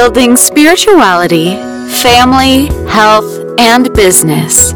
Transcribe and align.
building 0.00 0.34
spirituality, 0.34 1.56
family, 1.90 2.68
health, 2.88 3.30
and 3.58 3.92
business. 3.92 4.72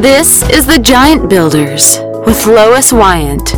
This 0.00 0.48
is 0.50 0.68
the 0.68 0.78
Giant 0.80 1.28
Builders 1.28 1.98
with 2.24 2.46
Lois 2.46 2.92
Wyant. 2.92 3.48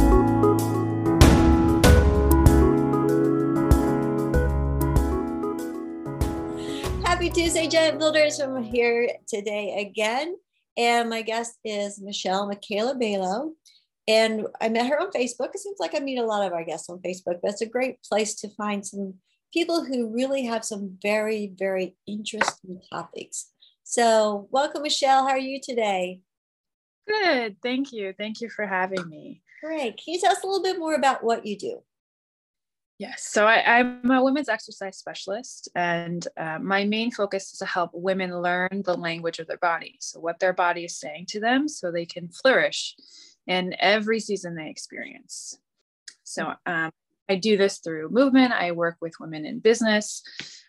Happy 7.04 7.28
Tuesday, 7.28 7.68
Giant 7.68 7.98
Builders. 7.98 8.40
I'm 8.40 8.62
here 8.62 9.10
today 9.28 9.86
again. 9.86 10.36
And 10.78 11.10
my 11.10 11.20
guest 11.20 11.58
is 11.66 12.00
Michelle 12.00 12.48
Makelo-Balo. 12.48 13.52
And 14.08 14.46
I 14.58 14.70
met 14.70 14.86
her 14.86 14.98
on 14.98 15.10
Facebook. 15.10 15.50
It 15.52 15.58
seems 15.58 15.76
like 15.78 15.94
I 15.94 15.98
meet 15.98 16.18
a 16.18 16.24
lot 16.24 16.46
of 16.46 16.54
our 16.54 16.64
guests 16.64 16.88
on 16.88 17.00
Facebook, 17.00 17.40
but 17.42 17.50
it's 17.50 17.60
a 17.60 17.66
great 17.66 18.02
place 18.02 18.36
to 18.36 18.48
find 18.48 18.86
some 18.86 19.16
people 19.52 19.84
who 19.84 20.12
really 20.14 20.44
have 20.44 20.64
some 20.64 20.98
very, 21.02 21.52
very 21.58 21.96
interesting 22.06 22.80
topics. 22.90 23.50
So, 23.84 24.48
welcome, 24.50 24.82
Michelle. 24.82 25.24
How 25.24 25.30
are 25.30 25.38
you 25.38 25.60
today? 25.62 26.20
Good. 27.06 27.56
Thank 27.62 27.92
you. 27.92 28.12
Thank 28.16 28.40
you 28.40 28.50
for 28.50 28.66
having 28.66 29.08
me. 29.08 29.42
Great. 29.62 29.96
Can 29.96 30.14
you 30.14 30.20
tell 30.20 30.32
us 30.32 30.42
a 30.42 30.46
little 30.46 30.62
bit 30.62 30.78
more 30.78 30.94
about 30.94 31.22
what 31.22 31.46
you 31.46 31.56
do? 31.56 31.82
Yes. 32.98 33.28
So 33.28 33.46
I, 33.46 33.80
am 33.80 34.10
a 34.10 34.24
women's 34.24 34.48
exercise 34.48 34.96
specialist, 34.96 35.68
and 35.74 36.26
uh, 36.38 36.58
my 36.58 36.84
main 36.84 37.10
focus 37.10 37.52
is 37.52 37.58
to 37.58 37.66
help 37.66 37.90
women 37.92 38.40
learn 38.40 38.82
the 38.84 38.96
language 38.96 39.38
of 39.38 39.46
their 39.46 39.58
body. 39.58 39.98
So, 40.00 40.18
what 40.18 40.38
their 40.38 40.54
body 40.54 40.86
is 40.86 40.98
saying 40.98 41.26
to 41.30 41.40
them 41.40 41.68
so 41.68 41.92
they 41.92 42.06
can 42.06 42.28
flourish 42.28 42.96
in 43.46 43.74
every 43.78 44.18
season 44.18 44.54
they 44.54 44.70
experience. 44.70 45.58
So, 46.24 46.54
um, 46.64 46.90
I 47.28 47.36
do 47.36 47.56
this 47.56 47.78
through 47.78 48.10
movement. 48.10 48.52
I 48.52 48.72
work 48.72 48.96
with 49.00 49.14
women 49.20 49.44
in 49.44 49.58
business 49.58 50.22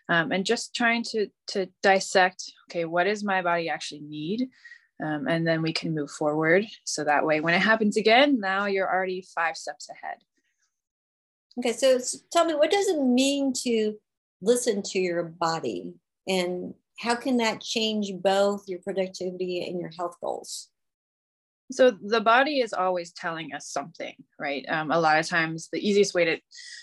um, 0.08 0.32
and 0.32 0.44
just 0.44 0.74
trying 0.74 1.04
to, 1.04 1.28
to 1.48 1.68
dissect 1.82 2.42
okay, 2.70 2.84
what 2.84 3.04
does 3.04 3.24
my 3.24 3.42
body 3.42 3.68
actually 3.68 4.00
need? 4.00 4.48
Um, 5.02 5.28
and 5.28 5.46
then 5.46 5.62
we 5.62 5.72
can 5.72 5.94
move 5.94 6.10
forward. 6.10 6.66
So 6.84 7.04
that 7.04 7.24
way, 7.24 7.40
when 7.40 7.54
it 7.54 7.60
happens 7.60 7.96
again, 7.96 8.40
now 8.40 8.66
you're 8.66 8.92
already 8.92 9.24
five 9.34 9.56
steps 9.56 9.88
ahead. 9.88 10.18
Okay, 11.58 11.72
so, 11.72 11.98
so 11.98 12.18
tell 12.32 12.44
me, 12.44 12.54
what 12.54 12.70
does 12.70 12.88
it 12.88 13.00
mean 13.00 13.52
to 13.64 13.94
listen 14.42 14.82
to 14.82 14.98
your 14.98 15.24
body? 15.24 15.94
And 16.26 16.74
how 16.98 17.14
can 17.14 17.36
that 17.38 17.60
change 17.60 18.12
both 18.20 18.64
your 18.66 18.80
productivity 18.80 19.66
and 19.68 19.80
your 19.80 19.90
health 19.96 20.16
goals? 20.20 20.68
So 21.70 21.90
the 21.90 22.20
body 22.20 22.60
is 22.60 22.72
always 22.72 23.12
telling 23.12 23.52
us 23.52 23.68
something, 23.68 24.14
right? 24.38 24.64
Um, 24.68 24.90
a 24.90 24.98
lot 24.98 25.18
of 25.18 25.28
times, 25.28 25.68
the 25.72 25.86
easiest 25.86 26.14
way 26.14 26.24
to 26.24 26.38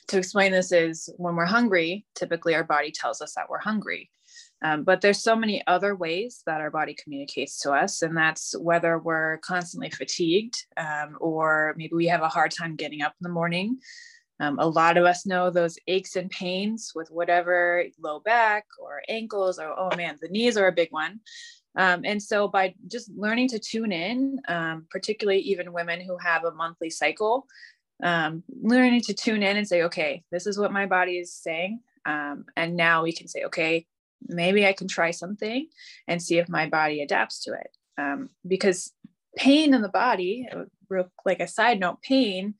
to 0.09 0.17
explain 0.17 0.51
this 0.51 0.71
is 0.71 1.09
when 1.17 1.35
we're 1.35 1.45
hungry. 1.45 2.05
Typically, 2.15 2.53
our 2.53 2.63
body 2.63 2.91
tells 2.91 3.21
us 3.21 3.33
that 3.35 3.49
we're 3.49 3.59
hungry, 3.59 4.11
um, 4.63 4.83
but 4.83 5.01
there's 5.01 5.21
so 5.23 5.35
many 5.35 5.65
other 5.67 5.95
ways 5.95 6.43
that 6.45 6.61
our 6.61 6.69
body 6.69 6.95
communicates 7.01 7.59
to 7.61 7.71
us, 7.71 8.01
and 8.03 8.15
that's 8.15 8.55
whether 8.59 8.99
we're 8.99 9.37
constantly 9.39 9.89
fatigued, 9.89 10.65
um, 10.77 11.17
or 11.19 11.73
maybe 11.77 11.95
we 11.95 12.05
have 12.07 12.21
a 12.21 12.29
hard 12.29 12.51
time 12.51 12.75
getting 12.75 13.01
up 13.01 13.13
in 13.19 13.23
the 13.23 13.29
morning. 13.33 13.79
Um, 14.39 14.59
a 14.59 14.67
lot 14.67 14.97
of 14.97 15.05
us 15.05 15.25
know 15.25 15.49
those 15.49 15.77
aches 15.87 16.15
and 16.15 16.29
pains 16.29 16.91
with 16.93 17.09
whatever 17.09 17.85
low 17.99 18.19
back 18.19 18.65
or 18.79 19.01
ankles, 19.07 19.59
or 19.59 19.73
oh 19.77 19.95
man, 19.95 20.17
the 20.21 20.29
knees 20.29 20.57
are 20.57 20.67
a 20.67 20.73
big 20.73 20.91
one. 20.91 21.21
Um, 21.77 22.01
and 22.05 22.21
so 22.21 22.47
by 22.47 22.73
just 22.87 23.09
learning 23.15 23.49
to 23.49 23.59
tune 23.59 23.91
in, 23.91 24.41
um, 24.47 24.85
particularly 24.89 25.39
even 25.41 25.73
women 25.73 25.99
who 26.01 26.17
have 26.17 26.45
a 26.45 26.51
monthly 26.51 26.89
cycle, 26.89 27.47
um, 28.03 28.43
learning 28.61 29.01
to 29.01 29.13
tune 29.13 29.43
in 29.43 29.57
and 29.57 29.67
say, 29.67 29.83
okay, 29.83 30.23
this 30.31 30.47
is 30.47 30.57
what 30.57 30.71
my 30.71 30.85
body 30.85 31.17
is 31.17 31.33
saying. 31.33 31.81
Um, 32.05 32.45
and 32.55 32.75
now 32.75 33.03
we 33.03 33.13
can 33.13 33.27
say, 33.27 33.43
okay, 33.45 33.85
maybe 34.27 34.65
I 34.65 34.73
can 34.73 34.87
try 34.87 35.11
something 35.11 35.67
and 36.07 36.21
see 36.21 36.37
if 36.37 36.49
my 36.49 36.69
body 36.69 37.01
adapts 37.01 37.43
to 37.43 37.53
it. 37.53 37.69
Um, 37.97 38.29
because 38.47 38.91
pain 39.35 39.73
in 39.73 39.81
the 39.81 39.89
body, 39.89 40.47
like 41.25 41.39
a 41.39 41.47
side 41.47 41.79
note, 41.79 42.01
pain 42.01 42.55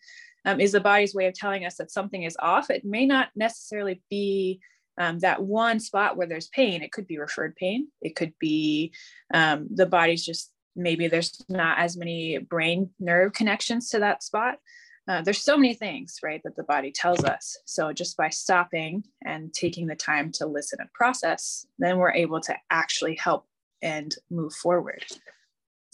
um, 0.46 0.60
is 0.60 0.74
the 0.74 0.80
body's 0.80 1.16
way 1.16 1.28
of 1.28 1.34
telling 1.34 1.66
us 1.66 1.76
that 1.76 1.92
something 1.92 2.24
is 2.24 2.38
off. 2.40 2.70
It 2.70 2.86
may 2.86 3.06
not 3.06 3.30
necessarily 3.36 4.02
be 4.10 4.60
um, 4.98 5.20
that 5.20 5.44
one 5.44 5.80
spot 5.80 6.18
where 6.18 6.28
there's 6.28 6.48
pain 6.48 6.82
it 6.82 6.92
could 6.92 7.08
be 7.08 7.18
referred 7.18 7.56
pain. 7.56 7.88
It 8.02 8.16
could 8.16 8.34
be 8.40 8.94
um, 9.34 9.68
the 9.74 9.86
body's 9.86 10.26
just 10.26 10.52
maybe 10.76 11.08
there's 11.08 11.44
not 11.48 11.80
as 11.80 11.96
many 11.96 12.38
brain 12.38 12.90
nerve 13.00 13.34
connections 13.34 13.90
to 13.90 14.00
that 14.00 14.24
spot. 14.24 14.60
Uh, 15.08 15.22
there's 15.22 15.44
so 15.44 15.56
many 15.56 15.76
things 15.76 16.18
right 16.24 16.42
that 16.44 16.56
the 16.56 16.64
body 16.64 16.92
tells 16.92 17.24
us. 17.24 17.58
So 17.66 17.94
just 17.94 18.18
by 18.18 18.30
stopping 18.30 19.04
and 19.24 19.54
taking 19.54 19.86
the 19.86 19.96
time 19.96 20.32
to 20.34 20.48
listen 20.48 20.80
and 20.82 20.92
process 20.94 21.66
then 21.78 21.98
we're 21.98 22.14
able 22.14 22.42
to 22.42 22.56
actually 22.72 23.16
help 23.16 23.46
and 23.82 24.16
move 24.32 24.54
forward. 24.54 25.06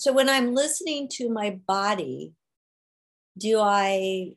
So 0.02 0.12
when 0.12 0.30
i'm 0.30 0.56
listening 0.56 1.10
to 1.10 1.30
my 1.30 1.60
body 1.68 2.34
do 3.38 3.60
i 3.60 4.32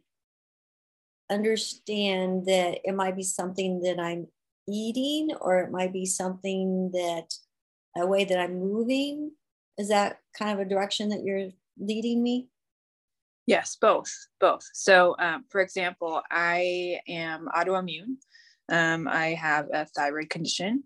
understand 1.30 2.44
that 2.44 2.80
it 2.84 2.94
might 2.94 3.16
be 3.16 3.22
something 3.22 3.80
that 3.80 3.98
i'm 3.98 4.26
eating 4.68 5.30
or 5.40 5.60
it 5.60 5.70
might 5.70 5.92
be 5.92 6.06
something 6.06 6.90
that 6.92 7.34
a 7.96 8.06
way 8.06 8.24
that 8.24 8.38
I'm 8.38 8.58
moving. 8.58 9.32
Is 9.78 9.88
that 9.88 10.18
kind 10.38 10.52
of 10.52 10.64
a 10.64 10.68
direction 10.68 11.08
that 11.10 11.22
you're 11.24 11.50
leading 11.78 12.22
me? 12.22 12.48
Yes, 13.46 13.76
both, 13.80 14.10
both. 14.40 14.64
So, 14.72 15.16
um, 15.18 15.44
for 15.50 15.60
example, 15.60 16.22
I 16.30 17.00
am 17.08 17.48
autoimmune. 17.54 18.16
Um, 18.70 19.06
I 19.06 19.34
have 19.34 19.68
a 19.72 19.84
thyroid 19.84 20.30
condition 20.30 20.84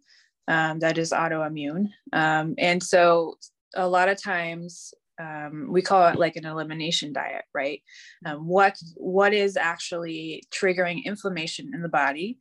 um, 0.49 0.81
that 0.81 0.99
is 0.99 1.13
autoimmune. 1.13 1.89
Um, 2.13 2.55
and 2.59 2.83
so, 2.83 3.39
a 3.77 3.87
lot 3.87 4.09
of 4.09 4.21
times, 4.21 4.93
um, 5.21 5.69
we 5.71 5.83
call 5.83 6.09
it 6.09 6.19
like 6.19 6.37
an 6.37 6.47
elimination 6.47 7.13
diet, 7.13 7.45
right? 7.55 7.83
Um, 8.25 8.49
what 8.49 8.77
what 8.97 9.33
is 9.35 9.57
actually 9.57 10.45
triggering 10.51 11.05
inflammation 11.05 11.73
in 11.75 11.83
the 11.83 11.89
body 11.89 12.39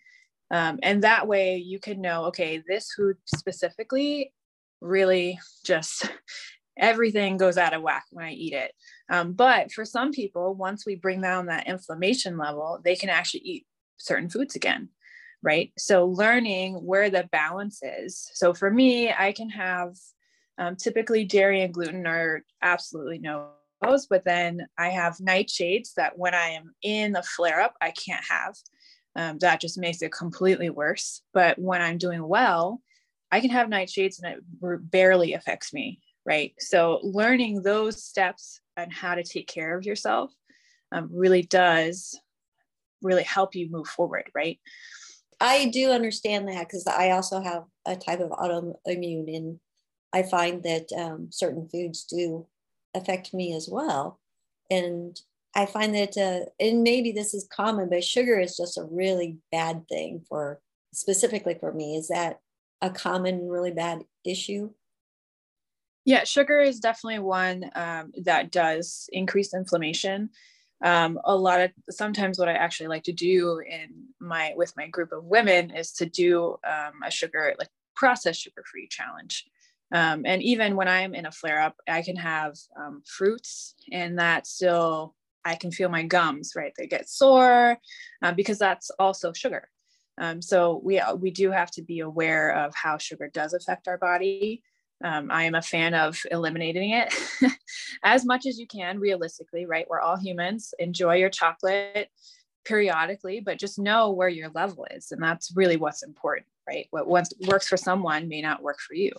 um, 0.51 0.79
and 0.83 1.03
that 1.03 1.27
way 1.27 1.57
you 1.57 1.79
can 1.79 2.01
know, 2.01 2.25
okay, 2.25 2.63
this 2.67 2.91
food 2.93 3.17
specifically 3.25 4.33
really 4.81 5.39
just 5.65 6.09
everything 6.77 7.37
goes 7.37 7.57
out 7.57 7.73
of 7.73 7.81
whack 7.81 8.05
when 8.11 8.25
I 8.25 8.31
eat 8.31 8.53
it. 8.53 8.71
Um, 9.09 9.33
but 9.33 9.71
for 9.71 9.83
some 9.83 10.11
people, 10.11 10.55
once 10.55 10.85
we 10.85 10.95
bring 10.95 11.21
down 11.21 11.47
that 11.47 11.67
inflammation 11.67 12.37
level, 12.37 12.79
they 12.83 12.95
can 12.95 13.09
actually 13.09 13.41
eat 13.41 13.65
certain 13.97 14.29
foods 14.29 14.55
again. 14.55 14.89
Right. 15.43 15.71
So 15.77 16.05
learning 16.05 16.75
where 16.75 17.09
the 17.09 17.27
balance 17.31 17.81
is. 17.83 18.29
So 18.33 18.53
for 18.53 18.71
me, 18.71 19.11
I 19.11 19.31
can 19.31 19.49
have 19.49 19.95
um, 20.57 20.75
typically 20.75 21.25
dairy 21.25 21.61
and 21.61 21.73
gluten 21.73 22.07
are 22.07 22.43
absolutely 22.61 23.19
no 23.19 23.49
but 24.09 24.23
then 24.25 24.67
I 24.77 24.89
have 24.89 25.17
nightshades 25.17 25.93
that 25.95 26.17
when 26.17 26.33
I 26.33 26.49
am 26.49 26.73
in 26.81 27.11
the 27.11 27.23
flare 27.23 27.61
up, 27.61 27.75
I 27.81 27.91
can't 27.91 28.23
have 28.27 28.55
um, 29.17 29.39
that 29.39 29.59
just 29.59 29.77
makes 29.77 30.01
it 30.01 30.11
completely 30.11 30.69
worse. 30.69 31.21
But 31.33 31.57
when 31.57 31.81
I'm 31.81 31.97
doing 31.97 32.25
well, 32.25 32.81
I 33.31 33.41
can 33.41 33.49
have 33.49 33.67
nightshades 33.67 34.21
and 34.21 34.35
it 34.35 34.91
barely 34.91 35.33
affects 35.33 35.73
me, 35.73 35.99
right? 36.25 36.53
So 36.59 36.99
learning 37.01 37.63
those 37.63 38.03
steps 38.03 38.61
and 38.77 38.93
how 38.93 39.15
to 39.15 39.23
take 39.23 39.47
care 39.47 39.75
of 39.75 39.85
yourself 39.85 40.31
um, 40.91 41.09
really 41.11 41.41
does 41.41 42.17
really 43.01 43.23
help 43.23 43.55
you 43.55 43.69
move 43.69 43.87
forward, 43.87 44.29
right? 44.33 44.59
I 45.41 45.65
do 45.65 45.91
understand 45.91 46.47
that 46.47 46.67
because 46.67 46.87
I 46.87 47.11
also 47.11 47.41
have 47.41 47.63
a 47.85 47.95
type 47.95 48.19
of 48.19 48.31
autoimmune, 48.31 49.35
and 49.35 49.59
I 50.13 50.23
find 50.23 50.63
that 50.63 50.87
um, 50.97 51.27
certain 51.31 51.67
foods 51.69 52.05
do 52.05 52.47
affect 52.95 53.33
me 53.33 53.53
as 53.53 53.67
well. 53.71 54.19
And 54.69 55.19
I 55.57 55.65
find 55.65 55.95
that, 55.95 56.15
uh, 56.15 56.45
and 56.59 56.83
maybe 56.83 57.11
this 57.11 57.33
is 57.33 57.47
common, 57.51 57.89
but 57.89 58.03
sugar 58.03 58.39
is 58.39 58.55
just 58.55 58.77
a 58.77 58.83
really 58.83 59.39
bad 59.51 59.87
thing 59.89 60.23
for 60.29 60.61
specifically 60.93 61.55
for 61.59 61.73
me. 61.73 61.97
Is 61.97 62.09
that 62.09 62.41
a 62.79 62.91
common, 62.91 63.49
really 63.49 63.71
bad 63.71 64.03
issue? 64.23 64.69
Yeah, 66.05 66.25
sugar 66.25 66.59
is 66.59 66.79
definitely 66.79 67.19
one 67.19 67.71
um, 67.73 68.11
that 68.23 68.51
does 68.51 69.09
increase 69.11 69.55
inflammation. 69.55 70.29
Um, 70.83 71.19
a 71.25 71.35
lot 71.35 71.59
of 71.59 71.71
sometimes 71.89 72.37
what 72.37 72.49
I 72.49 72.53
actually 72.53 72.89
like 72.89 73.03
to 73.05 73.11
do 73.11 73.59
in 73.59 74.09
my 74.19 74.53
with 74.55 74.77
my 74.77 74.87
group 74.87 75.11
of 75.11 75.25
women 75.25 75.71
is 75.71 75.91
to 75.93 76.05
do 76.05 76.57
um, 76.63 77.01
a 77.03 77.09
sugar 77.09 77.55
like 77.57 77.69
processed 77.95 78.41
sugar 78.41 78.63
free 78.71 78.87
challenge. 78.87 79.45
Um, 79.91 80.23
and 80.23 80.43
even 80.43 80.75
when 80.75 80.87
I'm 80.87 81.15
in 81.15 81.25
a 81.25 81.31
flare 81.31 81.61
up, 81.61 81.77
I 81.87 82.03
can 82.03 82.17
have 82.17 82.55
um, 82.79 83.01
fruits, 83.07 83.73
and 83.91 84.19
that 84.19 84.45
still 84.45 85.15
I 85.47 85.55
can 85.55 85.71
feel 85.71 85.89
my 85.89 86.03
gums, 86.03 86.53
right? 86.55 86.73
They 86.77 86.87
get 86.87 87.09
sore 87.09 87.77
uh, 88.21 88.33
because 88.33 88.59
that's 88.59 88.91
also 88.99 89.33
sugar. 89.33 89.69
Um, 90.19 90.41
so 90.41 90.81
we 90.83 90.99
uh, 90.99 91.15
we 91.15 91.31
do 91.31 91.51
have 91.51 91.71
to 91.71 91.81
be 91.81 91.99
aware 91.99 92.51
of 92.51 92.73
how 92.75 92.97
sugar 92.97 93.29
does 93.31 93.53
affect 93.53 93.87
our 93.87 93.97
body. 93.97 94.63
Um, 95.03 95.29
I 95.29 95.43
am 95.43 95.53
a 95.53 95.61
fan 95.61 95.93
of 95.93 96.19
eliminating 96.31 96.89
it 96.91 97.13
as 98.03 98.25
much 98.25 98.47
as 98.47 98.57
you 98.57 98.65
can, 98.65 98.99
realistically, 98.99 99.67
right? 99.67 99.85
We're 99.87 100.01
all 100.01 100.17
humans. 100.17 100.73
Enjoy 100.79 101.15
your 101.15 101.29
chocolate, 101.29 102.09
periodically, 102.65 103.39
but 103.39 103.59
just 103.59 103.79
know 103.79 104.11
where 104.11 104.29
your 104.29 104.49
level 104.49 104.87
is. 104.91 105.11
And 105.11 105.21
that's 105.21 105.55
really 105.55 105.77
what's 105.77 106.03
important, 106.03 106.47
right? 106.67 106.87
What 106.89 107.07
once 107.07 107.31
works 107.47 107.67
for 107.67 107.77
someone 107.77 108.27
may 108.27 108.41
not 108.41 108.63
work 108.63 108.79
for 108.79 108.95
you. 108.95 109.11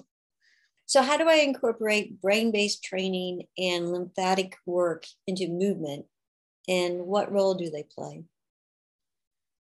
So, 0.87 1.03
how 1.03 1.17
do 1.17 1.29
I 1.29 1.37
incorporate 1.37 2.21
brain 2.21 2.51
based 2.51 2.83
training 2.83 3.43
and 3.57 3.93
lymphatic 3.93 4.57
work 4.67 5.05
into 5.27 5.47
movement? 5.49 6.07
And 6.69 7.07
what 7.07 7.33
role 7.33 7.55
do 7.55 7.71
they 7.71 7.83
play? 7.83 8.25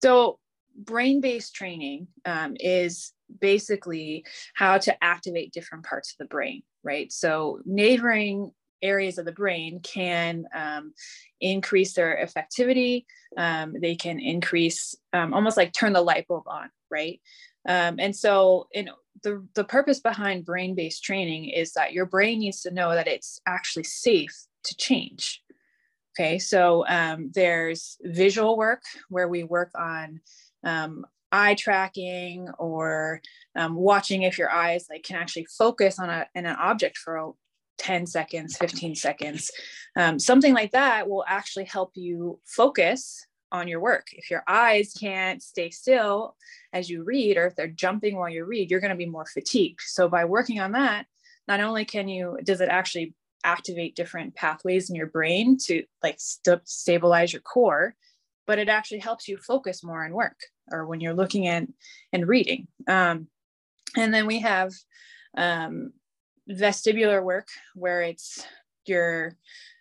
So, 0.02 0.40
brain 0.76 1.22
based 1.22 1.56
training 1.56 2.08
um, 2.26 2.58
is 2.60 3.14
basically 3.40 4.26
how 4.54 4.78
to 4.80 5.04
activate 5.04 5.54
different 5.54 5.86
parts 5.86 6.12
of 6.12 6.18
the 6.18 6.26
brain, 6.26 6.64
right? 6.84 7.12
So, 7.12 7.60
neighboring 7.66 8.52
areas 8.82 9.18
of 9.18 9.26
the 9.26 9.32
brain 9.32 9.80
can 9.82 10.46
um, 10.54 10.94
increase 11.40 11.94
their 11.94 12.24
effectivity. 12.24 13.06
Um, 13.38 13.76
they 13.80 13.96
can 13.96 14.20
increase, 14.20 14.96
um, 15.14 15.34
almost 15.34 15.58
like 15.58 15.74
turn 15.74 15.94
the 15.94 16.02
light 16.02 16.28
bulb 16.28 16.44
on, 16.48 16.70
right? 16.92 17.22
Um, 17.68 17.96
and 18.00 18.16
so, 18.16 18.68
in 18.72 18.90
the, 19.24 19.46
the 19.56 19.64
purpose 19.64 20.00
behind 20.00 20.46
brain 20.46 20.76
based 20.76 21.04
training 21.04 21.50
is 21.50 21.74
that 21.74 21.94
your 21.94 22.06
brain 22.06 22.40
needs 22.40 22.62
to 22.62 22.72
know 22.72 22.92
that 22.92 23.08
it's 23.08 23.40
actually 23.48 23.86
safe 23.86 24.36
to 24.66 24.76
change. 24.76 25.42
Okay, 26.18 26.40
so 26.40 26.86
um, 26.88 27.32
there's 27.34 27.98
visual 28.02 28.58
work 28.58 28.84
where 29.10 29.28
we 29.28 29.44
work 29.44 29.72
on 29.76 30.22
um, 30.64 31.06
eye 31.32 31.56
tracking 31.56 32.48
or 32.58 33.22
um, 33.56 33.76
watching 33.76 34.22
if 34.22 34.38
your 34.38 34.50
eyes 34.50 34.88
like 34.90 35.04
can 35.04 35.18
actually 35.18 35.46
focus 35.58 36.00
on 36.00 36.10
a 36.10 36.26
an 36.34 36.46
object 36.46 36.98
for 36.98 37.34
10 37.80 38.08
seconds 38.08 38.56
15 38.56 38.96
seconds. 38.96 39.52
Um, 39.98 40.18
something 40.18 40.54
like 40.54 40.72
that 40.72 41.10
will 41.10 41.26
actually 41.28 41.66
help 41.66 41.92
you 41.96 42.40
focus 42.46 43.26
on 43.52 43.68
your 43.68 43.82
work. 43.82 44.08
If 44.14 44.32
your 44.32 44.44
eyes 44.48 44.94
can't 44.98 45.44
stay 45.44 45.70
still 45.70 46.38
as 46.72 46.90
you 46.90 47.04
read 47.04 47.36
or 47.36 47.48
if 47.48 47.56
they're 47.56 47.68
jumping 47.68 48.16
while 48.16 48.30
you 48.30 48.46
read 48.46 48.72
you're 48.72 48.80
going 48.80 48.92
to 48.92 48.96
be 48.96 49.06
more 49.06 49.26
fatigued. 49.26 49.82
So 49.82 50.08
by 50.08 50.24
working 50.24 50.62
on 50.62 50.72
that 50.72 51.08
not 51.50 51.60
only 51.60 51.84
can 51.84 52.08
you 52.08 52.38
does 52.46 52.62
it 52.62 52.70
actually 52.70 53.14
activate 53.46 53.96
different 53.96 54.36
pathways 54.36 54.90
in 54.90 54.96
your 54.96 55.08
brain 55.08 55.58
to 55.58 55.84
like 56.04 56.16
st- 56.18 56.68
stabilize 56.68 57.32
your 57.32 57.42
core 57.42 57.96
but 58.48 58.60
it 58.60 58.70
actually 58.70 59.00
helps 59.00 59.28
you 59.28 59.38
focus 59.38 59.84
more 59.84 60.04
on 60.06 60.12
work 60.12 60.40
or 60.72 60.86
when 60.86 61.00
you're 61.00 61.14
looking 61.14 61.48
at 61.48 61.68
and 62.12 62.28
reading 62.28 62.68
um, 62.88 63.28
and 63.96 64.14
then 64.14 64.26
we 64.26 64.40
have 64.40 64.72
um, 65.38 65.92
vestibular 66.50 67.24
work 67.24 67.48
where 67.74 68.02
it's 68.02 68.46
your 68.86 69.38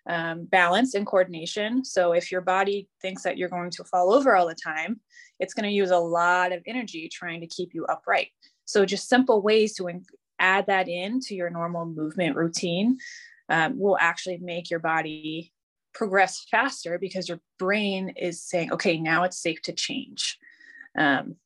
um, 0.08 0.44
balance 0.44 0.94
and 0.94 1.06
coordination. 1.06 1.84
So 1.84 2.12
if 2.12 2.30
your 2.30 2.40
body 2.40 2.88
thinks 3.00 3.22
that 3.22 3.38
you're 3.38 3.48
going 3.48 3.70
to 3.70 3.84
fall 3.84 4.12
over 4.12 4.36
all 4.36 4.46
the 4.46 4.54
time, 4.54 5.00
it's 5.40 5.54
going 5.54 5.68
to 5.68 5.74
use 5.74 5.90
a 5.90 5.98
lot 5.98 6.52
of 6.52 6.62
energy 6.66 7.08
trying 7.08 7.40
to 7.40 7.46
keep 7.46 7.74
you 7.74 7.84
upright. 7.86 8.28
So 8.64 8.84
just 8.84 9.08
simple 9.08 9.42
ways 9.42 9.74
to 9.76 9.88
in- 9.88 10.04
add 10.38 10.66
that 10.66 10.88
in 10.88 11.20
to 11.20 11.34
your 11.34 11.50
normal 11.50 11.86
movement 11.86 12.36
routine 12.36 12.98
um, 13.48 13.78
will 13.78 13.98
actually 14.00 14.38
make 14.38 14.70
your 14.70 14.80
body 14.80 15.52
progress 15.92 16.44
faster 16.50 16.98
because 16.98 17.28
your 17.28 17.40
brain 17.58 18.10
is 18.16 18.42
saying, 18.42 18.72
okay, 18.72 18.98
now 18.98 19.24
it's 19.24 19.40
safe 19.40 19.62
to 19.62 19.72
change. 19.72 20.38
Um, 20.98 21.36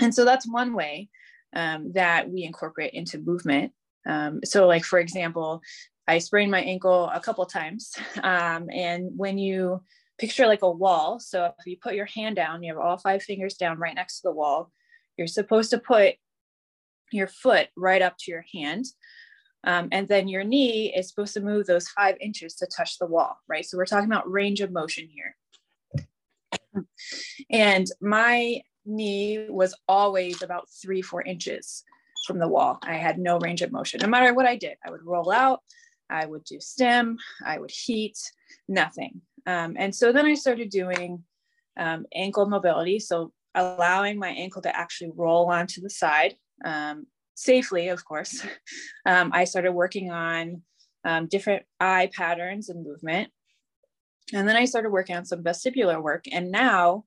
and 0.00 0.14
so 0.14 0.24
that's 0.24 0.50
one 0.50 0.74
way 0.74 1.08
um, 1.54 1.92
that 1.92 2.30
we 2.30 2.44
incorporate 2.44 2.94
into 2.94 3.18
movement. 3.18 3.72
Um, 4.06 4.40
so, 4.44 4.66
like 4.66 4.84
for 4.84 4.98
example, 4.98 5.62
I 6.06 6.18
sprained 6.18 6.50
my 6.50 6.60
ankle 6.60 7.10
a 7.12 7.20
couple 7.20 7.46
times, 7.46 7.94
um, 8.22 8.68
and 8.70 9.10
when 9.16 9.38
you 9.38 9.82
picture 10.18 10.46
like 10.46 10.62
a 10.62 10.70
wall, 10.70 11.18
so 11.18 11.52
if 11.58 11.66
you 11.66 11.76
put 11.80 11.94
your 11.94 12.06
hand 12.06 12.36
down, 12.36 12.62
you 12.62 12.72
have 12.72 12.82
all 12.82 12.98
five 12.98 13.22
fingers 13.22 13.54
down 13.54 13.78
right 13.78 13.94
next 13.94 14.16
to 14.20 14.28
the 14.28 14.32
wall. 14.32 14.70
You're 15.16 15.26
supposed 15.26 15.70
to 15.70 15.78
put 15.78 16.14
your 17.12 17.28
foot 17.28 17.68
right 17.76 18.02
up 18.02 18.16
to 18.18 18.30
your 18.30 18.44
hand. 18.52 18.84
Um, 19.64 19.88
and 19.92 20.06
then 20.08 20.28
your 20.28 20.44
knee 20.44 20.94
is 20.94 21.08
supposed 21.08 21.34
to 21.34 21.40
move 21.40 21.66
those 21.66 21.88
five 21.88 22.16
inches 22.20 22.54
to 22.56 22.66
touch 22.66 22.98
the 22.98 23.06
wall, 23.06 23.38
right? 23.48 23.64
So 23.64 23.76
we're 23.78 23.86
talking 23.86 24.10
about 24.10 24.30
range 24.30 24.60
of 24.60 24.70
motion 24.70 25.08
here. 25.08 25.36
And 27.50 27.86
my 28.00 28.60
knee 28.84 29.46
was 29.48 29.74
always 29.88 30.42
about 30.42 30.68
three, 30.82 31.02
four 31.02 31.22
inches 31.22 31.84
from 32.26 32.38
the 32.38 32.48
wall. 32.48 32.78
I 32.82 32.94
had 32.94 33.18
no 33.18 33.38
range 33.38 33.62
of 33.62 33.72
motion. 33.72 34.00
No 34.02 34.08
matter 34.08 34.34
what 34.34 34.46
I 34.46 34.56
did, 34.56 34.76
I 34.84 34.90
would 34.90 35.04
roll 35.04 35.30
out, 35.30 35.60
I 36.10 36.26
would 36.26 36.44
do 36.44 36.60
stem, 36.60 37.16
I 37.44 37.58
would 37.58 37.70
heat, 37.70 38.18
nothing. 38.68 39.22
Um, 39.46 39.76
and 39.78 39.94
so 39.94 40.12
then 40.12 40.26
I 40.26 40.34
started 40.34 40.70
doing 40.70 41.22
um, 41.78 42.06
ankle 42.14 42.46
mobility. 42.46 42.98
So 42.98 43.32
allowing 43.54 44.18
my 44.18 44.28
ankle 44.28 44.62
to 44.62 44.76
actually 44.76 45.12
roll 45.14 45.50
onto 45.50 45.80
the 45.80 45.90
side 45.90 46.34
um, 46.64 47.06
safely, 47.34 47.88
of 47.88 48.04
course. 48.04 48.44
Um, 49.06 49.32
I 49.34 49.44
started 49.44 49.72
working 49.72 50.10
on 50.10 50.62
um, 51.04 51.26
different 51.26 51.64
eye 51.78 52.08
patterns 52.16 52.70
and 52.70 52.82
movement. 52.82 53.28
And 54.32 54.48
then 54.48 54.56
I 54.56 54.64
started 54.64 54.88
working 54.88 55.14
on 55.14 55.26
some 55.26 55.44
vestibular 55.44 56.02
work. 56.02 56.24
And 56.32 56.50
now 56.50 57.04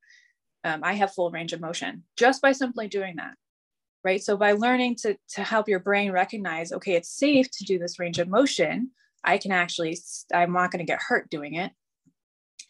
um, 0.64 0.82
I 0.84 0.94
have 0.94 1.16
full 1.16 1.32
range 1.32 1.54
of 1.54 1.60
motion 1.60 2.04
just 2.16 2.40
by 2.40 2.52
simply 2.52 2.88
doing 2.88 3.16
that 3.16 3.34
right? 4.08 4.24
So 4.24 4.38
by 4.38 4.54
learning 4.54 4.96
to, 5.02 5.18
to 5.36 5.44
help 5.44 5.68
your 5.68 5.82
brain 5.82 6.14
recognize, 6.14 6.72
okay, 6.72 6.94
it's 6.94 7.10
safe 7.10 7.52
to 7.52 7.66
do 7.66 7.78
this 7.78 8.00
range 8.00 8.20
of 8.20 8.30
motion, 8.30 8.92
I 9.26 9.38
can 9.38 9.52
actually, 9.52 9.98
I'm 10.34 10.54
not 10.54 10.72
going 10.72 10.80
to 10.80 10.90
get 10.90 11.02
hurt 11.06 11.30
doing 11.30 11.56
it. 11.56 11.74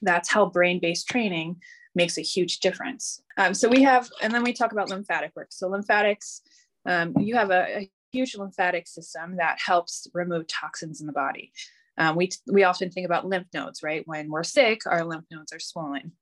That's 0.01 0.31
how 0.31 0.47
brain-based 0.47 1.07
training 1.07 1.57
makes 1.93 2.17
a 2.17 2.21
huge 2.21 2.59
difference. 2.59 3.21
Um, 3.37 3.53
so 3.53 3.69
we 3.69 3.83
have, 3.83 4.09
and 4.21 4.33
then 4.33 4.41
we 4.41 4.51
talk 4.51 4.71
about 4.71 4.89
lymphatic 4.89 5.31
work. 5.35 5.49
So 5.51 5.67
lymphatics, 5.67 6.41
um, 6.87 7.13
you 7.19 7.35
have 7.35 7.51
a, 7.51 7.79
a, 7.79 7.91
huge 8.13 8.37
lymphatic 8.37 8.87
system 8.87 9.35
that 9.35 9.59
helps 9.63 10.07
remove 10.13 10.47
toxins 10.47 11.01
in 11.01 11.07
the 11.07 11.13
body. 11.13 11.51
Um, 11.97 12.15
we, 12.15 12.29
we 12.47 12.63
often 12.63 12.89
think 12.89 13.05
about 13.05 13.27
lymph 13.27 13.47
nodes, 13.53 13.83
right? 13.83 14.01
When 14.05 14.31
we're 14.31 14.45
sick, 14.45 14.83
our 14.85 15.03
lymph 15.03 15.25
nodes 15.29 15.51
are 15.51 15.59
swollen. 15.59 16.13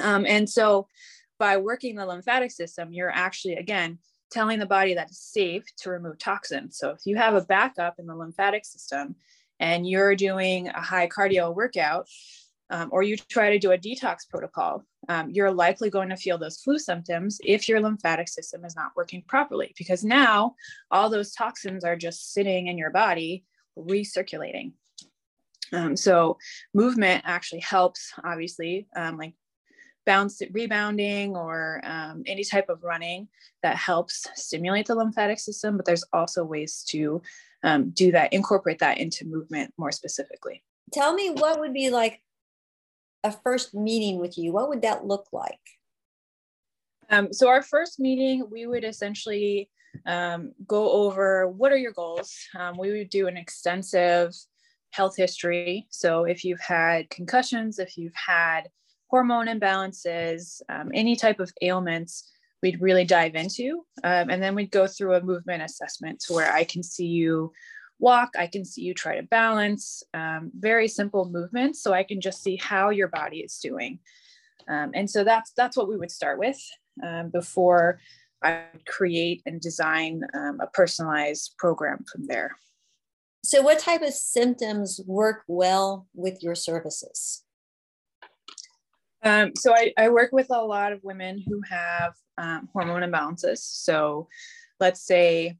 Um, 0.00 0.26
and 0.26 0.50
so 0.50 0.88
by 1.38 1.56
working 1.58 1.94
the 1.94 2.04
lymphatic 2.04 2.50
system, 2.50 2.92
you're 2.92 3.12
actually, 3.14 3.54
again, 3.54 3.98
telling 4.32 4.58
the 4.58 4.66
body 4.66 4.94
that 4.94 5.06
it's 5.06 5.32
safe 5.32 5.64
to 5.78 5.90
remove 5.90 6.18
toxins. 6.18 6.76
So 6.76 6.90
if 6.90 6.98
you 7.04 7.16
have 7.16 7.34
a 7.34 7.42
backup 7.42 8.00
in 8.00 8.06
the 8.06 8.16
lymphatic 8.16 8.64
system 8.64 9.14
and 9.60 9.88
you're 9.88 10.16
doing 10.16 10.68
a 10.68 10.80
high 10.80 11.06
cardio 11.06 11.54
workout, 11.54 12.08
um, 12.70 12.88
or 12.92 13.02
you 13.02 13.16
try 13.16 13.50
to 13.50 13.58
do 13.58 13.72
a 13.72 13.78
detox 13.78 14.28
protocol, 14.28 14.84
um, 15.08 15.30
you're 15.30 15.52
likely 15.52 15.90
going 15.90 16.08
to 16.08 16.16
feel 16.16 16.38
those 16.38 16.58
flu 16.58 16.78
symptoms 16.78 17.38
if 17.44 17.68
your 17.68 17.80
lymphatic 17.80 18.28
system 18.28 18.64
is 18.64 18.74
not 18.74 18.92
working 18.96 19.22
properly, 19.28 19.74
because 19.76 20.04
now 20.04 20.54
all 20.90 21.10
those 21.10 21.32
toxins 21.32 21.84
are 21.84 21.96
just 21.96 22.32
sitting 22.32 22.68
in 22.68 22.78
your 22.78 22.90
body 22.90 23.44
recirculating. 23.78 24.72
Um, 25.72 25.96
so 25.96 26.38
movement 26.72 27.22
actually 27.26 27.60
helps, 27.60 28.12
obviously, 28.24 28.86
um, 28.96 29.18
like 29.18 29.34
bounce 30.06 30.40
rebounding 30.52 31.36
or 31.36 31.80
um, 31.84 32.22
any 32.26 32.44
type 32.44 32.68
of 32.68 32.82
running 32.82 33.28
that 33.62 33.76
helps 33.76 34.26
stimulate 34.34 34.86
the 34.86 34.94
lymphatic 34.94 35.38
system 35.38 35.76
but 35.76 35.86
there's 35.86 36.04
also 36.12 36.44
ways 36.44 36.84
to 36.88 37.22
um, 37.62 37.90
do 37.90 38.12
that 38.12 38.32
incorporate 38.32 38.78
that 38.78 38.98
into 38.98 39.24
movement 39.24 39.72
more 39.78 39.92
specifically 39.92 40.62
tell 40.92 41.14
me 41.14 41.30
what 41.30 41.58
would 41.58 41.72
be 41.72 41.90
like 41.90 42.20
a 43.24 43.32
first 43.32 43.74
meeting 43.74 44.20
with 44.20 44.38
you 44.38 44.52
what 44.52 44.68
would 44.68 44.82
that 44.82 45.06
look 45.06 45.26
like? 45.32 45.58
Um, 47.10 47.32
so 47.32 47.48
our 47.48 47.62
first 47.62 47.98
meeting 47.98 48.46
we 48.50 48.66
would 48.66 48.84
essentially 48.84 49.70
um, 50.06 50.52
go 50.66 50.90
over 50.90 51.48
what 51.48 51.72
are 51.72 51.76
your 51.76 51.92
goals? 51.92 52.34
Um, 52.58 52.76
we 52.78 52.92
would 52.92 53.10
do 53.10 53.26
an 53.26 53.36
extensive 53.36 54.32
health 54.92 55.16
history. 55.16 55.86
So 55.90 56.24
if 56.24 56.44
you've 56.44 56.60
had 56.60 57.10
concussions 57.10 57.78
if 57.78 57.96
you've 57.96 58.14
had 58.14 58.68
hormone 59.08 59.46
imbalances, 59.46 60.60
um, 60.68 60.90
any 60.92 61.16
type 61.16 61.40
of 61.40 61.52
ailments 61.62 62.30
we'd 62.64 62.80
really 62.80 63.04
dive 63.04 63.34
into. 63.34 63.84
Um, 64.02 64.30
and 64.30 64.42
then 64.42 64.54
we'd 64.54 64.70
go 64.70 64.86
through 64.86 65.14
a 65.14 65.22
movement 65.22 65.62
assessment 65.62 66.18
to 66.20 66.32
where 66.32 66.50
I 66.52 66.64
can 66.64 66.82
see 66.82 67.06
you 67.06 67.52
walk, 67.98 68.30
I 68.38 68.46
can 68.46 68.64
see 68.64 68.82
you 68.82 68.94
try 68.94 69.16
to 69.16 69.22
balance, 69.22 70.02
um, 70.12 70.50
very 70.58 70.88
simple 70.88 71.28
movements. 71.28 71.82
So 71.82 71.92
I 71.92 72.02
can 72.02 72.20
just 72.20 72.42
see 72.42 72.56
how 72.56 72.90
your 72.90 73.08
body 73.08 73.38
is 73.38 73.58
doing. 73.58 73.98
Um, 74.68 74.92
and 74.94 75.08
so 75.08 75.24
that's, 75.24 75.52
that's 75.56 75.76
what 75.76 75.88
we 75.88 75.96
would 75.96 76.10
start 76.10 76.38
with 76.38 76.58
um, 77.02 77.30
before 77.30 78.00
I 78.42 78.64
create 78.86 79.42
and 79.46 79.60
design 79.60 80.22
um, 80.34 80.58
a 80.60 80.66
personalized 80.66 81.54
program 81.58 82.04
from 82.10 82.26
there. 82.26 82.56
So 83.44 83.62
what 83.62 83.78
type 83.78 84.02
of 84.02 84.14
symptoms 84.14 85.00
work 85.06 85.42
well 85.46 86.06
with 86.14 86.42
your 86.42 86.54
services? 86.54 87.44
Um, 89.22 89.52
so 89.56 89.74
I, 89.74 89.92
I, 89.96 90.10
work 90.10 90.32
with 90.32 90.48
a 90.50 90.62
lot 90.62 90.92
of 90.92 91.02
women 91.02 91.42
who 91.46 91.62
have 91.70 92.12
um, 92.36 92.68
hormone 92.74 93.00
imbalances. 93.02 93.58
So 93.58 94.28
let's 94.80 95.00
say 95.06 95.56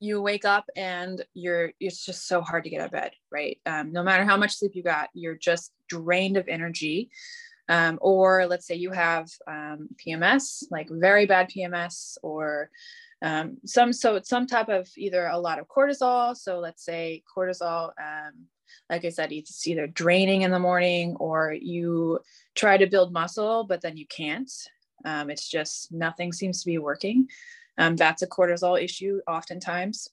you 0.00 0.22
wake 0.22 0.44
up 0.44 0.64
and 0.76 1.24
you're 1.34 1.72
it's 1.80 2.04
just 2.04 2.28
so 2.28 2.40
hard 2.40 2.64
to 2.64 2.70
get 2.70 2.80
out 2.80 2.86
of 2.86 2.92
bed, 2.92 3.12
right? 3.30 3.58
Um, 3.66 3.92
no 3.92 4.02
matter 4.02 4.24
how 4.24 4.36
much 4.36 4.56
sleep 4.56 4.72
you 4.74 4.82
got, 4.82 5.08
you're 5.12 5.36
just 5.36 5.72
drained 5.88 6.36
of 6.36 6.48
energy. 6.48 7.10
Um, 7.70 7.98
or 8.00 8.46
let's 8.46 8.66
say 8.66 8.76
you 8.76 8.92
have 8.92 9.28
um, 9.46 9.88
PMS, 9.96 10.64
like 10.70 10.88
very 10.90 11.26
bad 11.26 11.50
PMS, 11.50 12.16
or 12.22 12.70
um, 13.20 13.58
some 13.66 13.92
so 13.92 14.20
some 14.22 14.46
type 14.46 14.68
of 14.68 14.88
either 14.96 15.26
a 15.26 15.38
lot 15.38 15.58
of 15.58 15.68
cortisol. 15.68 16.36
So 16.36 16.60
let's 16.60 16.84
say 16.84 17.22
cortisol, 17.36 17.90
um, 18.00 18.46
like 18.88 19.04
I 19.04 19.10
said, 19.10 19.32
it's 19.32 19.66
either 19.66 19.86
draining 19.86 20.42
in 20.42 20.50
the 20.50 20.58
morning 20.58 21.16
or 21.18 21.52
you 21.52 22.20
try 22.54 22.78
to 22.78 22.86
build 22.86 23.12
muscle, 23.12 23.64
but 23.64 23.82
then 23.82 23.96
you 23.96 24.06
can't. 24.06 24.50
Um, 25.04 25.30
it's 25.30 25.48
just 25.48 25.92
nothing 25.92 26.32
seems 26.32 26.62
to 26.62 26.66
be 26.66 26.78
working. 26.78 27.28
Um, 27.78 27.96
that's 27.96 28.22
a 28.22 28.26
cortisol 28.26 28.82
issue 28.82 29.20
oftentimes. 29.26 30.08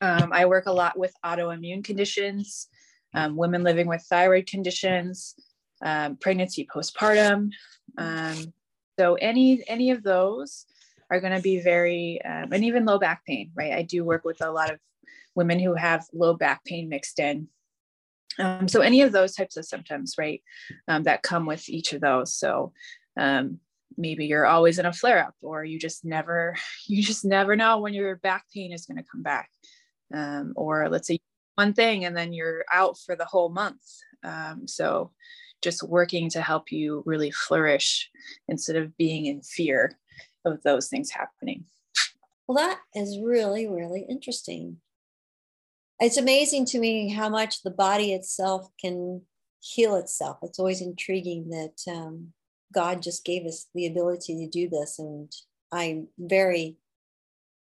Um, 0.00 0.30
I 0.32 0.46
work 0.46 0.66
a 0.66 0.72
lot 0.72 0.98
with 0.98 1.12
autoimmune 1.24 1.84
conditions, 1.84 2.68
um, 3.14 3.36
women 3.36 3.62
living 3.62 3.86
with 3.86 4.02
thyroid 4.08 4.46
conditions, 4.46 5.34
um, 5.82 6.16
pregnancy 6.16 6.66
postpartum. 6.72 7.50
Um, 7.98 8.52
so 8.98 9.14
any 9.16 9.62
any 9.68 9.90
of 9.90 10.02
those 10.02 10.66
are 11.10 11.20
going 11.20 11.34
to 11.34 11.42
be 11.42 11.60
very 11.60 12.20
um, 12.24 12.52
and 12.52 12.64
even 12.64 12.84
low 12.84 12.98
back 12.98 13.24
pain, 13.26 13.50
right? 13.54 13.72
I 13.72 13.82
do 13.82 14.04
work 14.04 14.24
with 14.24 14.40
a 14.40 14.50
lot 14.50 14.72
of 14.72 14.78
women 15.34 15.58
who 15.58 15.74
have 15.74 16.06
low 16.12 16.34
back 16.34 16.64
pain 16.64 16.88
mixed 16.88 17.18
in. 17.18 17.48
Um, 18.38 18.68
so 18.68 18.80
any 18.80 19.02
of 19.02 19.12
those 19.12 19.34
types 19.34 19.56
of 19.56 19.64
symptoms, 19.64 20.14
right, 20.16 20.42
that 20.86 21.22
come 21.22 21.46
with 21.46 21.68
each 21.68 21.92
of 21.92 22.00
those. 22.00 22.34
So 22.34 22.72
maybe 23.96 24.26
you're 24.26 24.46
always 24.46 24.78
in 24.78 24.86
a 24.86 24.92
flare 24.92 25.24
up 25.24 25.34
or 25.42 25.64
you 25.64 25.78
just 25.78 26.04
never 26.04 26.56
you 26.86 27.02
just 27.02 27.24
never 27.24 27.56
know 27.56 27.78
when 27.78 27.94
your 27.94 28.16
back 28.16 28.44
pain 28.54 28.72
is 28.72 28.86
going 28.86 28.98
to 28.98 29.10
come 29.10 29.22
back. 29.22 29.50
Um, 30.12 30.54
or 30.56 30.88
let's 30.88 31.06
say 31.06 31.20
one 31.54 31.72
thing 31.72 32.04
and 32.04 32.16
then 32.16 32.32
you're 32.32 32.64
out 32.72 32.98
for 32.98 33.14
the 33.14 33.24
whole 33.24 33.48
month. 33.48 33.82
Um, 34.24 34.66
so 34.66 35.12
just 35.62 35.82
working 35.82 36.28
to 36.30 36.40
help 36.40 36.72
you 36.72 37.02
really 37.06 37.30
flourish 37.30 38.10
instead 38.48 38.76
of 38.76 38.96
being 38.96 39.26
in 39.26 39.42
fear 39.42 39.92
of 40.44 40.62
those 40.62 40.88
things 40.88 41.10
happening. 41.10 41.64
Well 42.48 42.56
that 42.56 42.80
is 42.94 43.20
really 43.22 43.68
really 43.68 44.04
interesting. 44.08 44.78
It's 46.00 46.16
amazing 46.16 46.64
to 46.66 46.78
me 46.78 47.10
how 47.10 47.28
much 47.28 47.62
the 47.62 47.70
body 47.70 48.14
itself 48.14 48.68
can 48.80 49.22
heal 49.60 49.94
itself. 49.96 50.38
It's 50.42 50.58
always 50.58 50.80
intriguing 50.80 51.50
that 51.50 51.92
um, 51.92 52.32
God 52.72 53.02
just 53.02 53.24
gave 53.24 53.46
us 53.46 53.66
the 53.74 53.86
ability 53.86 54.36
to 54.36 54.48
do 54.48 54.68
this. 54.68 54.98
And 54.98 55.32
I'm 55.72 56.08
very 56.18 56.76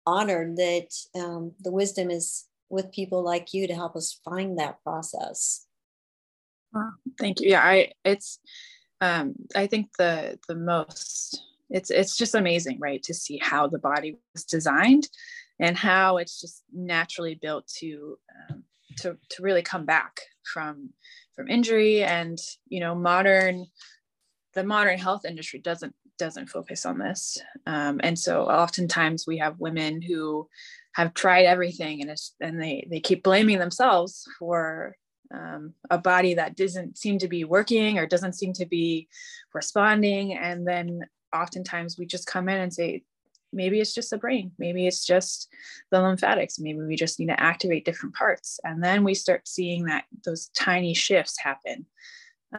honored 0.05 0.58
that 0.58 0.89
um, 1.15 1.53
the 1.60 1.72
wisdom 1.72 2.10
is 2.10 2.46
with 2.70 2.91
people 2.91 3.24
like 3.24 3.53
you 3.53 3.67
to 3.67 3.75
help 3.75 3.96
us 3.96 4.20
find 4.24 4.58
that 4.58 4.81
process. 4.84 5.65
thank 7.20 7.41
you. 7.41 7.50
Yeah, 7.50 7.62
I 7.62 7.91
it's 8.05 8.39
um, 9.01 9.36
I 9.55 9.67
think 9.67 9.89
the 9.98 10.39
the 10.48 10.55
most 10.55 11.43
it's 11.70 11.89
it's 11.89 12.15
just 12.15 12.36
amazing, 12.36 12.79
right, 12.79 13.01
to 13.03 13.13
see 13.13 13.39
how 13.41 13.67
the 13.67 13.79
body 13.79 14.17
was 14.34 14.46
designed 14.46 15.10
and 15.60 15.77
how 15.77 16.17
it's 16.17 16.39
just 16.39 16.63
naturally 16.74 17.36
built 17.36 17.67
to 17.79 18.17
um, 18.50 18.63
to 18.98 19.17
to 19.29 19.43
really 19.43 19.62
come 19.62 19.86
back 19.86 20.22
from 20.43 20.89
from 21.36 21.48
injury 21.48 22.03
and 22.03 22.38
you 22.67 22.79
know 22.79 22.96
modern 22.96 23.65
the 24.53 24.63
modern 24.63 24.98
health 24.98 25.25
industry 25.25 25.60
doesn't 25.60 25.96
doesn't 26.17 26.50
focus 26.50 26.86
on 26.86 27.00
this. 27.00 27.39
Um, 27.65 28.00
and 28.03 28.17
so 28.17 28.43
oftentimes 28.43 29.25
we 29.25 29.38
have 29.39 29.60
women 29.60 30.01
who 30.01 30.48
have 30.93 31.13
tried 31.13 31.46
everything 31.46 32.01
and 32.01 32.12
it's 32.12 32.36
and 32.39 32.62
they 32.62 32.88
they 32.89 33.00
keep 33.00 33.24
blaming 33.24 33.60
themselves 33.60 34.25
for 34.38 34.96
um, 35.34 35.74
a 35.89 35.98
body 35.98 36.36
that 36.36 36.55
doesn't 36.55 36.98
seem 36.98 37.17
to 37.20 37.27
be 37.27 37.43
working 37.43 37.98
or 37.98 38.05
doesn't 38.05 38.34
seem 38.34 38.53
to 38.53 38.65
be 38.65 39.08
responding. 39.53 40.34
And 40.34 40.67
then 40.67 41.05
oftentimes 41.34 41.98
we 41.98 42.05
just 42.05 42.27
come 42.27 42.50
in 42.50 42.60
and 42.60 42.74
say 42.74 43.03
maybe 43.53 43.79
it's 43.79 43.93
just 43.93 44.10
the 44.10 44.17
brain. 44.17 44.51
Maybe 44.58 44.88
it's 44.88 45.05
just 45.05 45.50
the 45.89 46.01
lymphatics. 46.01 46.60
Maybe 46.60 46.79
we 46.79 46.96
just 46.96 47.20
need 47.20 47.27
to 47.27 47.39
activate 47.39 47.86
different 47.86 48.15
parts. 48.15 48.60
And 48.63 48.84
then 48.84 49.03
we 49.03 49.13
start 49.13 49.48
seeing 49.48 49.86
that 49.86 50.05
those 50.25 50.50
tiny 50.50 50.93
shifts 50.93 51.38
happen 51.39 51.86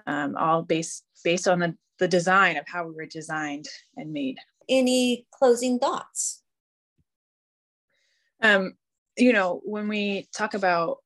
um, 0.06 0.36
all 0.36 0.62
based 0.62 1.04
based 1.24 1.48
on 1.48 1.60
the, 1.60 1.76
the 1.98 2.08
design 2.08 2.56
of 2.56 2.64
how 2.66 2.86
we 2.86 2.94
were 2.94 3.06
designed 3.06 3.66
and 3.96 4.12
made. 4.12 4.38
Any 4.68 5.26
closing 5.32 5.78
thoughts? 5.78 6.42
Um, 8.42 8.72
you 9.16 9.32
know, 9.32 9.60
when 9.64 9.88
we 9.88 10.28
talk 10.34 10.54
about 10.54 10.98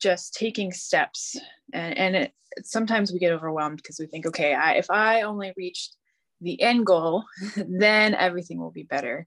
just 0.00 0.34
taking 0.34 0.72
steps, 0.72 1.36
and, 1.72 1.96
and 1.96 2.16
it, 2.16 2.32
sometimes 2.62 3.12
we 3.12 3.18
get 3.18 3.32
overwhelmed 3.32 3.76
because 3.76 3.98
we 4.00 4.06
think, 4.06 4.26
okay, 4.26 4.54
I, 4.54 4.74
if 4.74 4.90
I 4.90 5.22
only 5.22 5.52
reached 5.56 5.96
the 6.40 6.60
end 6.60 6.86
goal, 6.86 7.24
then 7.56 8.14
everything 8.14 8.58
will 8.58 8.72
be 8.72 8.82
better. 8.82 9.26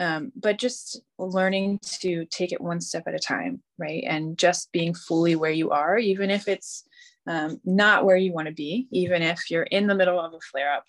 Um, 0.00 0.32
but 0.34 0.56
just 0.56 1.02
learning 1.18 1.78
to 2.00 2.24
take 2.30 2.52
it 2.52 2.60
one 2.60 2.80
step 2.80 3.02
at 3.06 3.14
a 3.14 3.18
time, 3.18 3.62
right? 3.76 4.02
And 4.06 4.38
just 4.38 4.72
being 4.72 4.94
fully 4.94 5.36
where 5.36 5.50
you 5.50 5.70
are, 5.70 5.98
even 5.98 6.30
if 6.30 6.48
it's 6.48 6.84
um, 7.26 7.60
not 7.66 8.06
where 8.06 8.16
you 8.16 8.32
want 8.32 8.48
to 8.48 8.54
be, 8.54 8.88
even 8.92 9.20
if 9.20 9.50
you're 9.50 9.64
in 9.64 9.86
the 9.86 9.94
middle 9.94 10.18
of 10.18 10.32
a 10.32 10.40
flare 10.40 10.72
up. 10.72 10.84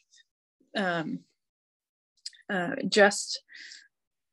Um, 0.77 1.19
uh, 2.49 2.75
just 2.87 3.43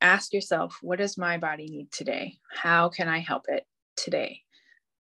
ask 0.00 0.32
yourself, 0.32 0.78
what 0.80 1.00
does 1.00 1.18
my 1.18 1.38
body 1.38 1.68
need 1.68 1.90
today? 1.90 2.38
How 2.52 2.88
can 2.88 3.08
I 3.08 3.18
help 3.18 3.46
it 3.48 3.66
today? 3.96 4.42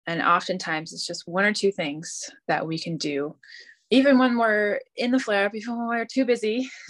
And 0.05 0.21
oftentimes 0.21 0.93
it's 0.93 1.07
just 1.07 1.27
one 1.27 1.45
or 1.45 1.53
two 1.53 1.71
things 1.71 2.29
that 2.47 2.67
we 2.67 2.77
can 2.77 2.97
do, 2.97 3.37
even 3.89 4.19
when 4.19 4.37
we're 4.37 4.81
in 4.95 5.09
the 5.09 5.19
flare 5.19 5.47
up, 5.47 5.55
even 5.55 5.79
when 5.79 5.87
we're 5.87 6.05
too 6.05 6.25
busy 6.25 6.69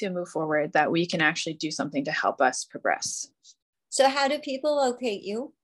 to 0.00 0.10
move 0.10 0.28
forward, 0.28 0.72
that 0.72 0.90
we 0.90 1.06
can 1.06 1.20
actually 1.20 1.54
do 1.54 1.70
something 1.70 2.04
to 2.04 2.12
help 2.12 2.40
us 2.40 2.64
progress. 2.64 3.28
So, 3.88 4.08
how 4.08 4.28
do 4.28 4.38
people 4.38 4.76
locate 4.76 5.22
you? 5.22 5.54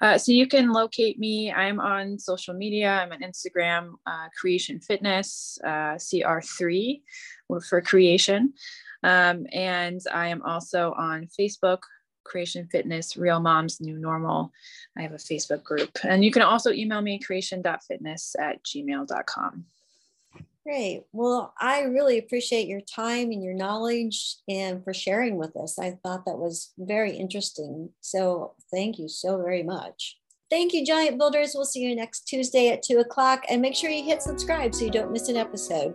Uh, 0.00 0.18
so 0.18 0.32
you 0.32 0.46
can 0.46 0.72
locate 0.72 1.18
me. 1.18 1.52
I'm 1.52 1.80
on 1.80 2.18
social 2.18 2.54
media. 2.54 2.90
I'm 2.90 3.12
on 3.12 3.20
Instagram, 3.20 3.92
uh, 4.06 4.28
Creation 4.38 4.80
Fitness, 4.80 5.58
uh, 5.64 5.94
CR3 5.96 7.02
for 7.68 7.80
creation. 7.80 8.54
Um, 9.02 9.46
and 9.52 10.00
I 10.12 10.28
am 10.28 10.42
also 10.42 10.92
on 10.96 11.28
Facebook, 11.38 11.80
Creation 12.24 12.66
Fitness, 12.72 13.16
Real 13.16 13.38
Moms 13.38 13.80
New 13.80 13.98
Normal. 13.98 14.50
I 14.96 15.02
have 15.02 15.12
a 15.12 15.16
Facebook 15.16 15.62
group. 15.62 15.98
And 16.02 16.24
you 16.24 16.30
can 16.30 16.42
also 16.42 16.72
email 16.72 17.02
me 17.02 17.18
creation.fitness 17.18 18.36
at 18.38 18.64
gmail.com. 18.64 19.64
Great. 20.66 21.04
Well, 21.12 21.52
I 21.60 21.82
really 21.82 22.18
appreciate 22.18 22.68
your 22.68 22.80
time 22.80 23.30
and 23.32 23.44
your 23.44 23.52
knowledge 23.52 24.36
and 24.48 24.82
for 24.82 24.94
sharing 24.94 25.36
with 25.36 25.54
us. 25.56 25.78
I 25.78 25.98
thought 26.02 26.24
that 26.24 26.38
was 26.38 26.72
very 26.78 27.16
interesting. 27.16 27.90
So 28.00 28.54
thank 28.72 28.98
you 28.98 29.08
so 29.08 29.36
very 29.36 29.62
much. 29.62 30.16
Thank 30.48 30.72
you, 30.72 30.86
Giant 30.86 31.18
Builders. 31.18 31.52
We'll 31.54 31.66
see 31.66 31.80
you 31.80 31.94
next 31.94 32.28
Tuesday 32.28 32.68
at 32.68 32.82
2 32.82 33.00
o'clock. 33.00 33.44
And 33.50 33.60
make 33.60 33.74
sure 33.74 33.90
you 33.90 34.04
hit 34.04 34.22
subscribe 34.22 34.74
so 34.74 34.86
you 34.86 34.90
don't 34.90 35.12
miss 35.12 35.28
an 35.28 35.36
episode. 35.36 35.94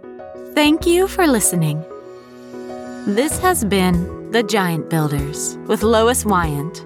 Thank 0.54 0.86
you 0.86 1.08
for 1.08 1.26
listening. 1.26 1.84
This 3.08 3.40
has 3.40 3.64
been 3.64 4.30
The 4.32 4.44
Giant 4.44 4.90
Builders 4.90 5.58
with 5.66 5.82
Lois 5.82 6.26
Wyant. 6.26 6.86